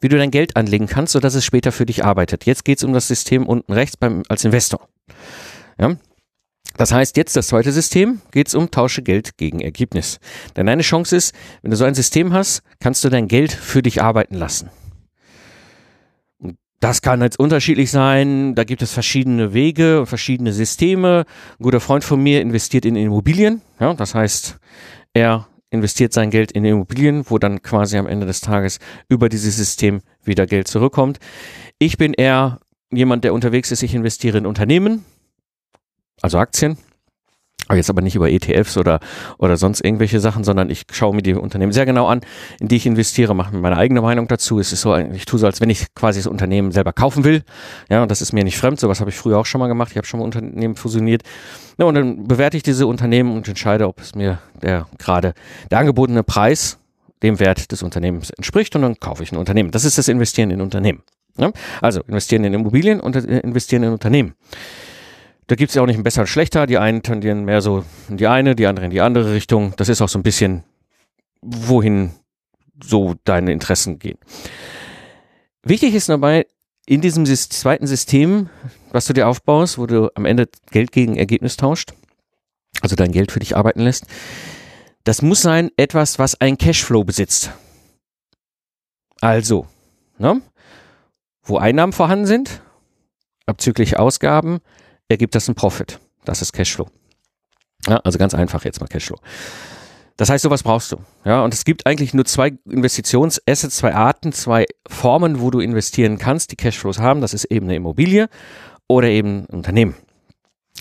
wie 0.00 0.08
du 0.08 0.16
dein 0.16 0.30
Geld 0.30 0.56
anlegen 0.56 0.86
kannst, 0.86 1.12
sodass 1.12 1.34
es 1.34 1.44
später 1.44 1.72
für 1.72 1.86
dich 1.86 2.04
arbeitet. 2.04 2.44
Jetzt 2.44 2.64
geht 2.64 2.78
es 2.78 2.84
um 2.84 2.92
das 2.92 3.08
System 3.08 3.46
unten 3.46 3.72
rechts 3.72 3.96
beim, 3.96 4.22
als 4.28 4.44
Investor. 4.44 4.88
Ja? 5.78 5.96
Das 6.76 6.92
heißt, 6.92 7.16
jetzt 7.16 7.36
das 7.36 7.48
zweite 7.48 7.72
System 7.72 8.20
geht 8.32 8.48
es 8.48 8.54
um 8.54 8.70
Tausche 8.70 9.02
Geld 9.02 9.38
gegen 9.38 9.60
Ergebnis. 9.60 10.20
Denn 10.56 10.68
eine 10.68 10.82
Chance 10.82 11.16
ist, 11.16 11.34
wenn 11.62 11.70
du 11.70 11.76
so 11.76 11.84
ein 11.84 11.94
System 11.94 12.32
hast, 12.32 12.62
kannst 12.80 13.02
du 13.04 13.08
dein 13.08 13.28
Geld 13.28 13.52
für 13.52 13.82
dich 13.82 14.02
arbeiten 14.02 14.34
lassen. 14.34 14.70
Das 16.80 17.00
kann 17.00 17.22
jetzt 17.22 17.38
unterschiedlich 17.38 17.90
sein. 17.90 18.54
Da 18.54 18.64
gibt 18.64 18.82
es 18.82 18.92
verschiedene 18.92 19.54
Wege 19.54 20.00
und 20.00 20.06
verschiedene 20.06 20.52
Systeme. 20.52 21.24
Ein 21.58 21.62
guter 21.62 21.80
Freund 21.80 22.04
von 22.04 22.22
mir 22.22 22.42
investiert 22.42 22.84
in 22.84 22.96
Immobilien. 22.96 23.62
Ja, 23.80 23.94
das 23.94 24.14
heißt, 24.14 24.58
er 25.14 25.48
investiert 25.70 26.12
sein 26.12 26.30
Geld 26.30 26.52
in 26.52 26.64
Immobilien, 26.64 27.24
wo 27.28 27.38
dann 27.38 27.62
quasi 27.62 27.96
am 27.98 28.06
Ende 28.06 28.26
des 28.26 28.40
Tages 28.40 28.78
über 29.08 29.28
dieses 29.28 29.56
System 29.56 30.00
wieder 30.22 30.46
Geld 30.46 30.68
zurückkommt. 30.68 31.18
Ich 31.78 31.98
bin 31.98 32.14
eher 32.14 32.60
jemand, 32.92 33.24
der 33.24 33.34
unterwegs 33.34 33.70
ist. 33.72 33.82
Ich 33.82 33.94
investiere 33.94 34.38
in 34.38 34.46
Unternehmen, 34.46 35.04
also 36.22 36.38
Aktien. 36.38 36.78
Aber 37.68 37.76
jetzt 37.76 37.90
aber 37.90 38.00
nicht 38.00 38.14
über 38.14 38.30
ETFs 38.30 38.76
oder, 38.76 39.00
oder 39.38 39.56
sonst 39.56 39.80
irgendwelche 39.80 40.20
Sachen, 40.20 40.44
sondern 40.44 40.70
ich 40.70 40.84
schaue 40.92 41.14
mir 41.14 41.22
die 41.22 41.34
Unternehmen 41.34 41.72
sehr 41.72 41.86
genau 41.86 42.06
an, 42.06 42.20
in 42.60 42.68
die 42.68 42.76
ich 42.76 42.86
investiere, 42.86 43.34
mache 43.34 43.54
mir 43.54 43.60
meine 43.60 43.76
eigene 43.76 44.00
Meinung 44.00 44.28
dazu. 44.28 44.60
Es 44.60 44.72
ist 44.72 44.82
so, 44.82 44.96
ich 44.96 45.24
tue 45.24 45.38
so, 45.38 45.46
als 45.46 45.60
wenn 45.60 45.70
ich 45.70 45.92
quasi 45.94 46.20
das 46.20 46.28
Unternehmen 46.28 46.70
selber 46.70 46.92
kaufen 46.92 47.24
will. 47.24 47.42
Ja, 47.90 48.02
und 48.02 48.10
das 48.10 48.22
ist 48.22 48.32
mir 48.32 48.44
nicht 48.44 48.56
fremd. 48.56 48.78
Sowas 48.78 49.00
habe 49.00 49.10
ich 49.10 49.16
früher 49.16 49.38
auch 49.38 49.46
schon 49.46 49.58
mal 49.58 49.66
gemacht. 49.66 49.90
Ich 49.90 49.96
habe 49.96 50.06
schon 50.06 50.20
mal 50.20 50.26
Unternehmen 50.26 50.76
fusioniert. 50.76 51.22
Ja, 51.78 51.86
und 51.86 51.94
dann 51.94 52.28
bewerte 52.28 52.56
ich 52.56 52.62
diese 52.62 52.86
Unternehmen 52.86 53.34
und 53.34 53.48
entscheide, 53.48 53.88
ob 53.88 54.00
es 54.00 54.14
mir 54.14 54.38
der 54.62 54.86
gerade 54.98 55.34
der 55.70 55.78
angebotene 55.78 56.22
Preis 56.22 56.78
dem 57.22 57.40
Wert 57.40 57.72
des 57.72 57.82
Unternehmens 57.82 58.30
entspricht 58.30 58.76
und 58.76 58.82
dann 58.82 59.00
kaufe 59.00 59.22
ich 59.22 59.32
ein 59.32 59.36
Unternehmen. 59.36 59.70
Das 59.70 59.84
ist 59.84 59.98
das 59.98 60.08
Investieren 60.08 60.50
in 60.50 60.60
Unternehmen. 60.60 61.02
Ja? 61.38 61.52
Also 61.80 62.02
investieren 62.02 62.44
in 62.44 62.54
Immobilien 62.54 63.00
und 63.00 63.16
investieren 63.16 63.82
in 63.82 63.92
Unternehmen. 63.92 64.34
Da 65.46 65.54
gibt 65.54 65.70
es 65.70 65.74
ja 65.74 65.82
auch 65.82 65.86
nicht 65.86 65.96
ein 65.96 66.02
besser 66.02 66.22
und 66.22 66.26
schlechter. 66.26 66.66
Die 66.66 66.78
einen 66.78 67.02
tendieren 67.02 67.44
mehr 67.44 67.60
so 67.60 67.84
in 68.08 68.16
die 68.16 68.26
eine, 68.26 68.56
die 68.56 68.66
anderen 68.66 68.86
in 68.86 68.90
die 68.90 69.00
andere 69.00 69.32
Richtung. 69.32 69.74
Das 69.76 69.88
ist 69.88 70.02
auch 70.02 70.08
so 70.08 70.18
ein 70.18 70.24
bisschen, 70.24 70.64
wohin 71.40 72.10
so 72.82 73.14
deine 73.24 73.52
Interessen 73.52 73.98
gehen. 73.98 74.18
Wichtig 75.62 75.94
ist 75.94 76.08
dabei, 76.08 76.46
in 76.86 77.00
diesem 77.00 77.26
zweiten 77.26 77.86
System, 77.86 78.48
was 78.92 79.06
du 79.06 79.12
dir 79.12 79.28
aufbaust, 79.28 79.78
wo 79.78 79.86
du 79.86 80.10
am 80.14 80.24
Ende 80.24 80.48
Geld 80.70 80.92
gegen 80.92 81.16
Ergebnis 81.16 81.56
tauscht, 81.56 81.92
also 82.80 82.94
dein 82.94 83.12
Geld 83.12 83.32
für 83.32 83.40
dich 83.40 83.56
arbeiten 83.56 83.80
lässt, 83.80 84.06
das 85.04 85.22
muss 85.22 85.42
sein 85.42 85.70
etwas, 85.76 86.18
was 86.18 86.40
ein 86.40 86.58
Cashflow 86.58 87.04
besitzt. 87.04 87.50
Also, 89.20 89.66
ne? 90.18 90.42
wo 91.42 91.58
Einnahmen 91.58 91.92
vorhanden 91.92 92.26
sind, 92.26 92.60
abzüglich 93.46 93.98
Ausgaben, 93.98 94.60
ergibt 95.08 95.34
das 95.34 95.48
einen 95.48 95.54
Profit. 95.54 96.00
Das 96.24 96.42
ist 96.42 96.52
Cashflow. 96.52 96.88
Ja, 97.86 97.98
also 97.98 98.18
ganz 98.18 98.34
einfach 98.34 98.64
jetzt 98.64 98.80
mal 98.80 98.86
Cashflow. 98.86 99.18
Das 100.16 100.30
heißt, 100.30 100.42
sowas 100.42 100.62
brauchst 100.62 100.92
du. 100.92 100.96
Ja, 101.24 101.42
und 101.42 101.52
es 101.52 101.64
gibt 101.64 101.86
eigentlich 101.86 102.14
nur 102.14 102.24
zwei 102.24 102.52
Investitionsassets, 102.64 103.76
zwei 103.76 103.94
Arten, 103.94 104.32
zwei 104.32 104.64
Formen, 104.88 105.40
wo 105.40 105.50
du 105.50 105.60
investieren 105.60 106.18
kannst, 106.18 106.52
die 106.52 106.56
Cashflows 106.56 106.98
haben. 106.98 107.20
Das 107.20 107.34
ist 107.34 107.44
eben 107.46 107.66
eine 107.66 107.76
Immobilie 107.76 108.28
oder 108.88 109.08
eben 109.08 109.40
ein 109.40 109.56
Unternehmen. 109.56 109.94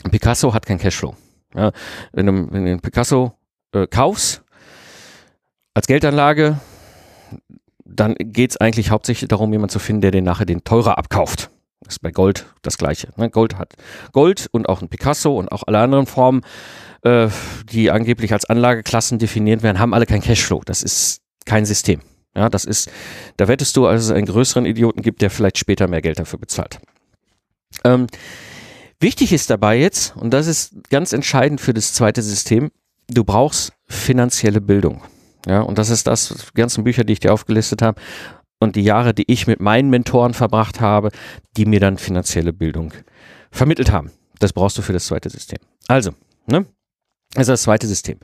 Picasso 0.10 0.54
hat 0.54 0.66
kein 0.66 0.78
Cashflow. 0.78 1.16
Ja, 1.54 1.72
wenn, 2.14 2.26
du, 2.26 2.34
wenn 2.52 2.66
du 2.66 2.72
einen 2.72 2.80
Picasso 2.82 3.34
äh, 3.74 3.88
kaufst 3.88 4.44
als 5.74 5.88
Geldanlage, 5.88 6.60
dann 7.84 8.16
geht 8.18 8.52
es 8.52 8.58
eigentlich 8.58 8.90
hauptsächlich 8.90 9.28
darum, 9.28 9.52
jemanden 9.52 9.72
zu 9.72 9.80
finden, 9.80 10.02
der 10.02 10.12
den 10.12 10.24
nachher 10.24 10.46
den 10.46 10.64
teurer 10.64 10.98
abkauft. 10.98 11.50
Das 11.86 11.96
ist 11.96 12.00
bei 12.00 12.12
Gold 12.12 12.46
das 12.62 12.78
Gleiche. 12.78 13.10
Ne? 13.16 13.30
Gold 13.30 13.58
hat 13.58 13.74
Gold 14.12 14.48
und 14.52 14.68
auch 14.68 14.82
ein 14.82 14.90
Picasso 14.90 15.38
und 15.38 15.52
auch 15.52 15.64
alle 15.68 15.80
anderen 15.80 16.08
Formen, 16.08 16.42
äh, 17.04 17.30
die 17.72 17.92
angeblich 17.92 18.34
als 18.34 18.46
Anlageklassen 18.46 19.20
definiert 19.20 19.64
werden, 19.64 19.80
haben 19.80 19.94
alle 19.94 20.06
kein 20.06 20.22
Cashflow. 20.22 20.62
Das 20.66 20.84
ist 20.84 21.22
kein 21.46 21.66
System. 21.66 22.02
Ja, 22.36 22.50
das 22.50 22.66
ist, 22.66 22.92
da 23.38 23.48
wettest 23.48 23.78
du, 23.78 23.88
als 23.88 24.04
es 24.04 24.12
einen 24.12 24.26
größeren 24.26 24.66
Idioten 24.66 25.02
gibt, 25.02 25.22
der 25.22 25.30
vielleicht 25.30 25.58
später 25.58 25.88
mehr 25.88 26.02
Geld 26.02 26.20
dafür 26.20 26.40
bezahlt. 26.40 26.80
Ähm, 27.86 28.08
wichtig 29.00 29.32
ist 29.32 29.50
dabei 29.50 29.78
jetzt, 29.78 30.16
und 30.18 30.32
das 30.32 30.48
ist 30.48 30.76
ganz 30.90 31.14
entscheidend 31.14 31.62
für 31.62 31.74
das 31.74 31.94
zweite 31.94 32.22
System, 32.22 32.72
du 33.08 33.24
brauchst 33.24 33.72
finanzielle 33.88 34.60
Bildung. 34.60 35.02
Ja, 35.48 35.62
und 35.62 35.78
das 35.78 35.90
ist 35.90 36.08
das, 36.08 36.30
die 36.30 36.60
ganzen 36.60 36.84
Bücher, 36.84 37.04
die 37.04 37.14
ich 37.14 37.20
dir 37.20 37.32
aufgelistet 37.32 37.82
habe, 37.82 38.02
und 38.66 38.76
die 38.76 38.84
Jahre, 38.84 39.14
die 39.14 39.32
ich 39.32 39.48
mit 39.48 39.62
meinen 39.62 39.90
Mentoren 39.90 40.34
verbracht 40.34 40.82
habe, 40.82 41.12
die 41.56 41.66
mir 41.66 41.80
dann 41.80 41.98
finanzielle 41.98 42.52
Bildung 42.52 42.94
vermittelt 43.52 43.92
haben. 43.92 44.12
Das 44.40 44.52
brauchst 44.52 44.78
du 44.78 44.82
für 44.82 44.94
das 44.94 45.06
zweite 45.06 45.30
System. 45.30 45.60
Also, 45.88 46.12
ne? 46.48 46.66
Das 47.34 47.44
ist 47.44 47.50
das 47.50 47.64
zweite 47.64 47.88
System. 47.88 48.20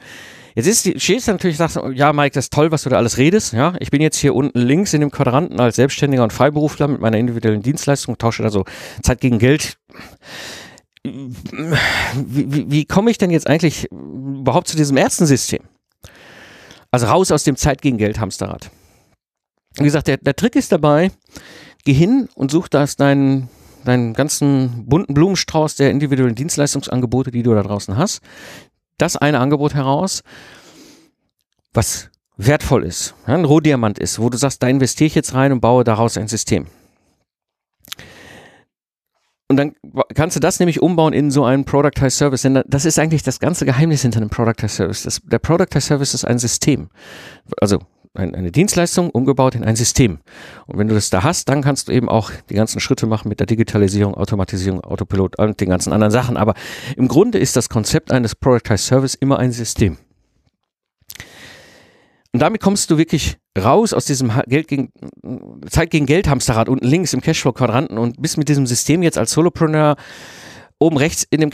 Jetzt 0.56 0.68
ist 0.68 0.86
die, 0.86 1.00
stehst 1.00 1.28
natürlich 1.28 1.58
sagst, 1.58 1.80
ja, 1.94 2.12
Mike, 2.12 2.34
das 2.34 2.46
ist 2.46 2.54
toll, 2.54 2.72
was 2.72 2.84
du 2.84 2.90
da 2.90 2.98
alles 2.98 3.18
redest. 3.18 3.54
Ja, 3.54 3.74
ich 3.80 3.90
bin 3.90 4.02
jetzt 4.02 4.18
hier 4.18 4.36
unten 4.36 4.60
links 4.60 4.94
in 4.94 5.02
dem 5.02 5.12
Quadranten 5.12 5.60
als 5.60 5.78
Selbstständiger 5.78 6.24
und 6.24 6.34
Freiberufler 6.34 6.88
mit 6.88 7.00
meiner 7.00 7.18
individuellen 7.18 7.62
Dienstleistung, 7.62 8.18
tausche 8.18 8.44
also 8.44 8.66
Zeit 9.02 9.22
gegen 9.22 9.40
Geld. 9.40 9.78
Wie, 11.04 11.34
wie, 12.16 12.72
wie 12.72 12.86
komme 12.86 13.12
ich 13.12 13.18
denn 13.18 13.32
jetzt 13.32 13.48
eigentlich 13.48 13.90
überhaupt 13.92 14.68
zu 14.68 14.78
diesem 14.78 14.98
ersten 14.98 15.26
System? 15.26 15.62
Also 16.92 17.08
raus 17.08 17.32
aus 17.32 17.44
dem 17.44 17.56
Zeit 17.56 17.82
gegen 17.82 17.98
Geld 17.98 18.20
Hamsterrad. 18.20 18.70
Wie 19.76 19.84
gesagt, 19.84 20.08
der, 20.08 20.18
der 20.18 20.36
Trick 20.36 20.56
ist 20.56 20.72
dabei, 20.72 21.12
geh 21.86 21.94
hin 21.94 22.30
und 22.36 22.52
such 22.52 22.68
das 22.68 22.96
deinen, 22.96 23.50
deinen 23.86 24.14
ganzen 24.14 24.86
bunten 24.88 25.14
Blumenstrauß 25.14 25.76
der 25.76 25.92
individuellen 25.92 26.36
Dienstleistungsangebote, 26.36 27.32
die 27.32 27.44
du 27.44 27.54
da 27.54 27.64
draußen 27.64 27.98
hast. 27.98 28.22
Das 28.98 29.18
eine 29.18 29.40
Angebot 29.40 29.74
heraus, 29.74 30.24
was 31.74 32.10
wertvoll 32.38 32.84
ist, 32.84 33.16
ein 33.26 33.46
Rohdiamant 33.46 34.00
ist, 34.00 34.20
wo 34.20 34.30
du 34.30 34.38
sagst, 34.38 34.62
da 34.62 34.68
investiere 34.68 35.08
ich 35.08 35.16
jetzt 35.16 35.34
rein 35.34 35.52
und 35.52 35.62
baue 35.62 35.84
daraus 35.84 36.18
ein 36.18 36.28
System. 36.28 36.68
Und 39.52 39.58
dann 39.58 39.76
kannst 40.16 40.38
du 40.38 40.40
das 40.40 40.60
nämlich 40.60 40.82
umbauen 40.82 41.12
in 41.12 41.30
so 41.30 41.44
einen 41.44 41.66
Productized 41.66 42.18
Service. 42.18 42.44
Denn 42.44 42.64
das 42.68 42.86
ist 42.86 42.98
eigentlich 42.98 43.22
das 43.22 43.42
ganze 43.42 43.66
Geheimnis 43.66 44.02
hinter 44.02 44.20
einem 44.22 44.30
Productized 44.30 44.78
Service. 44.78 45.04
Das, 45.04 45.20
der 45.26 45.40
Productized 45.40 45.90
Service 45.90 46.14
ist 46.14 46.24
ein 46.24 46.40
System. 46.40 46.90
Also 47.60 47.80
eine 48.14 48.52
Dienstleistung 48.52 49.10
umgebaut 49.10 49.56
in 49.56 49.64
ein 49.64 49.76
System. 49.76 50.20
Und 50.68 50.78
wenn 50.78 50.88
du 50.88 50.96
das 50.96 51.10
da 51.10 51.24
hast, 51.24 51.48
dann 51.48 51.62
kannst 51.62 51.88
du 51.88 51.94
eben 51.94 52.10
auch 52.10 52.32
die 52.50 52.56
ganzen 52.56 52.80
Schritte 52.80 53.08
machen 53.08 53.30
mit 53.30 53.40
der 53.40 53.48
Digitalisierung, 53.48 54.16
Automatisierung, 54.16 54.82
Autopilot 54.82 55.40
und 55.40 55.62
den 55.62 55.70
ganzen 55.70 55.94
anderen 55.94 56.12
Sachen. 56.12 56.36
Aber 56.36 56.54
im 56.98 57.08
Grunde 57.08 57.40
ist 57.40 57.56
das 57.56 57.70
Konzept 57.70 58.12
eines 58.12 58.36
Productized 58.36 58.86
Service 58.86 59.16
immer 59.16 59.40
ein 59.40 59.52
System. 59.54 59.98
Und 62.34 62.42
damit 62.42 62.62
kommst 62.62 62.90
du 62.92 62.98
wirklich 62.98 63.38
raus 63.58 63.94
aus 63.94 64.06
diesem 64.06 64.32
Geld 64.48 64.68
gegen, 64.68 64.92
Zeit 65.70 65.90
gegen 65.90 66.06
Geld 66.06 66.30
Hamsterrad 66.30 66.70
unten 66.70 66.88
links 66.88 67.14
im 67.14 67.22
Cashflow-Quadranten 67.22 67.98
und 67.98 68.22
bist 68.22 68.38
mit 68.38 68.48
diesem 68.48 68.66
System 68.66 69.04
jetzt 69.04 69.18
als 69.18 69.32
Solopreneur 69.32 69.96
oben 70.80 70.98
rechts 70.98 71.26
in 71.30 71.42
dem 71.42 71.50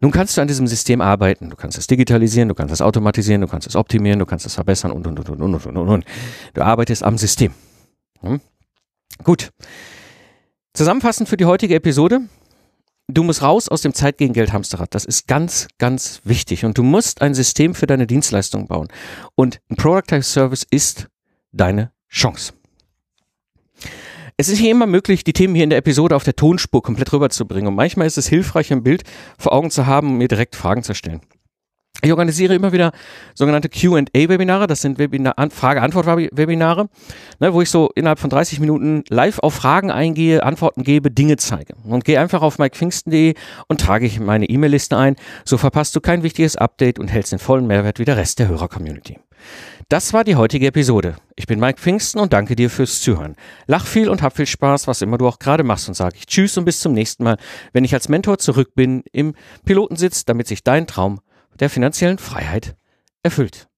Nun 0.00 0.10
kannst 0.10 0.36
du 0.36 0.42
an 0.42 0.48
diesem 0.48 0.66
System 0.66 1.00
arbeiten. 1.00 1.48
Du 1.48 1.56
kannst 1.56 1.78
es 1.78 1.86
digitalisieren, 1.86 2.48
du 2.48 2.54
kannst 2.54 2.72
es 2.72 2.82
automatisieren, 2.82 3.40
du 3.40 3.46
kannst 3.46 3.66
es 3.66 3.76
optimieren, 3.76 4.18
du 4.18 4.26
kannst 4.26 4.44
es 4.44 4.54
verbessern 4.54 4.92
und, 4.92 5.06
und, 5.06 5.18
und, 5.18 5.28
und, 5.30 5.54
und, 5.54 5.76
und, 5.76 5.88
und. 5.88 6.04
Du 6.52 6.62
arbeitest 6.62 7.02
am 7.02 7.16
System. 7.16 7.54
Hm? 8.20 8.40
Gut. 9.24 9.50
Zusammenfassend 10.74 11.28
für 11.28 11.38
die 11.38 11.46
heutige 11.46 11.74
Episode. 11.74 12.20
Du 13.08 13.22
musst 13.22 13.40
raus 13.40 13.68
aus 13.68 13.82
dem 13.82 13.94
Zeit 13.94 14.18
gegen 14.18 14.34
Geld 14.34 14.52
Hamsterrad. 14.52 14.94
Das 14.94 15.04
ist 15.04 15.28
ganz, 15.28 15.68
ganz 15.78 16.20
wichtig. 16.24 16.64
Und 16.64 16.76
du 16.76 16.82
musst 16.82 17.22
ein 17.22 17.34
System 17.34 17.74
für 17.74 17.86
deine 17.86 18.06
Dienstleistung 18.06 18.66
bauen. 18.66 18.88
Und 19.34 19.60
ein 19.70 19.76
Productive 19.76 20.22
Service 20.22 20.66
ist 20.68 21.08
deine 21.52 21.92
Chance. 22.10 22.52
Es 24.38 24.48
ist 24.48 24.60
nicht 24.60 24.68
immer 24.68 24.86
möglich, 24.86 25.24
die 25.24 25.32
Themen 25.32 25.54
hier 25.54 25.64
in 25.64 25.70
der 25.70 25.78
Episode 25.78 26.14
auf 26.14 26.24
der 26.24 26.36
Tonspur 26.36 26.82
komplett 26.82 27.10
rüberzubringen. 27.10 27.68
Und 27.68 27.74
manchmal 27.74 28.06
ist 28.06 28.18
es 28.18 28.28
hilfreich, 28.28 28.70
ein 28.70 28.82
Bild 28.82 29.02
vor 29.38 29.54
Augen 29.54 29.70
zu 29.70 29.86
haben, 29.86 30.08
um 30.08 30.18
mir 30.18 30.28
direkt 30.28 30.56
Fragen 30.56 30.82
zu 30.82 30.94
stellen. 30.94 31.22
Ich 32.02 32.10
organisiere 32.10 32.54
immer 32.54 32.72
wieder 32.72 32.92
sogenannte 33.34 33.68
QA-Webinare, 33.68 34.66
das 34.66 34.82
sind 34.82 34.98
Frage-Antwort-Webinare, 34.98 36.88
ne, 37.40 37.54
wo 37.54 37.62
ich 37.62 37.70
so 37.70 37.90
innerhalb 37.94 38.18
von 38.18 38.30
30 38.30 38.60
Minuten 38.60 39.02
live 39.08 39.38
auf 39.38 39.54
Fragen 39.54 39.90
eingehe, 39.90 40.42
Antworten 40.42 40.82
gebe, 40.82 41.10
Dinge 41.10 41.36
zeige. 41.38 41.74
Und 41.84 42.04
gehe 42.04 42.20
einfach 42.20 42.42
auf 42.42 42.58
mikepfingsten.de 42.58 43.34
und 43.68 43.80
trage 43.80 44.06
ich 44.06 44.20
meine 44.20 44.46
E-Mail-Liste 44.46 44.96
ein. 44.96 45.16
So 45.44 45.56
verpasst 45.56 45.96
du 45.96 46.00
kein 46.00 46.22
wichtiges 46.22 46.56
Update 46.56 46.98
und 46.98 47.08
hältst 47.08 47.32
den 47.32 47.38
vollen 47.38 47.66
Mehrwert 47.66 47.98
wie 47.98 48.04
der 48.04 48.16
Rest 48.16 48.38
der 48.38 48.48
Hörer-Community. 48.48 49.18
Das 49.88 50.12
war 50.12 50.24
die 50.24 50.34
heutige 50.34 50.66
Episode. 50.66 51.16
Ich 51.36 51.46
bin 51.46 51.60
Mike 51.60 51.78
Pfingsten 51.78 52.18
und 52.18 52.32
danke 52.32 52.56
dir 52.56 52.70
fürs 52.70 53.00
Zuhören. 53.00 53.36
Lach 53.66 53.86
viel 53.86 54.08
und 54.08 54.20
hab 54.20 54.36
viel 54.36 54.46
Spaß, 54.46 54.88
was 54.88 55.00
immer 55.00 55.16
du 55.16 55.28
auch 55.28 55.38
gerade 55.38 55.62
machst 55.62 55.86
und 55.86 55.94
sage 55.94 56.16
ich 56.18 56.26
Tschüss 56.26 56.58
und 56.58 56.64
bis 56.64 56.80
zum 56.80 56.92
nächsten 56.92 57.22
Mal, 57.22 57.36
wenn 57.72 57.84
ich 57.84 57.94
als 57.94 58.08
Mentor 58.08 58.38
zurück 58.38 58.74
bin 58.74 59.04
im 59.12 59.34
Pilotensitz, 59.64 60.24
damit 60.24 60.48
sich 60.48 60.64
dein 60.64 60.88
Traum 60.88 61.20
der 61.60 61.70
finanziellen 61.70 62.18
Freiheit 62.18 62.76
erfüllt. 63.22 63.68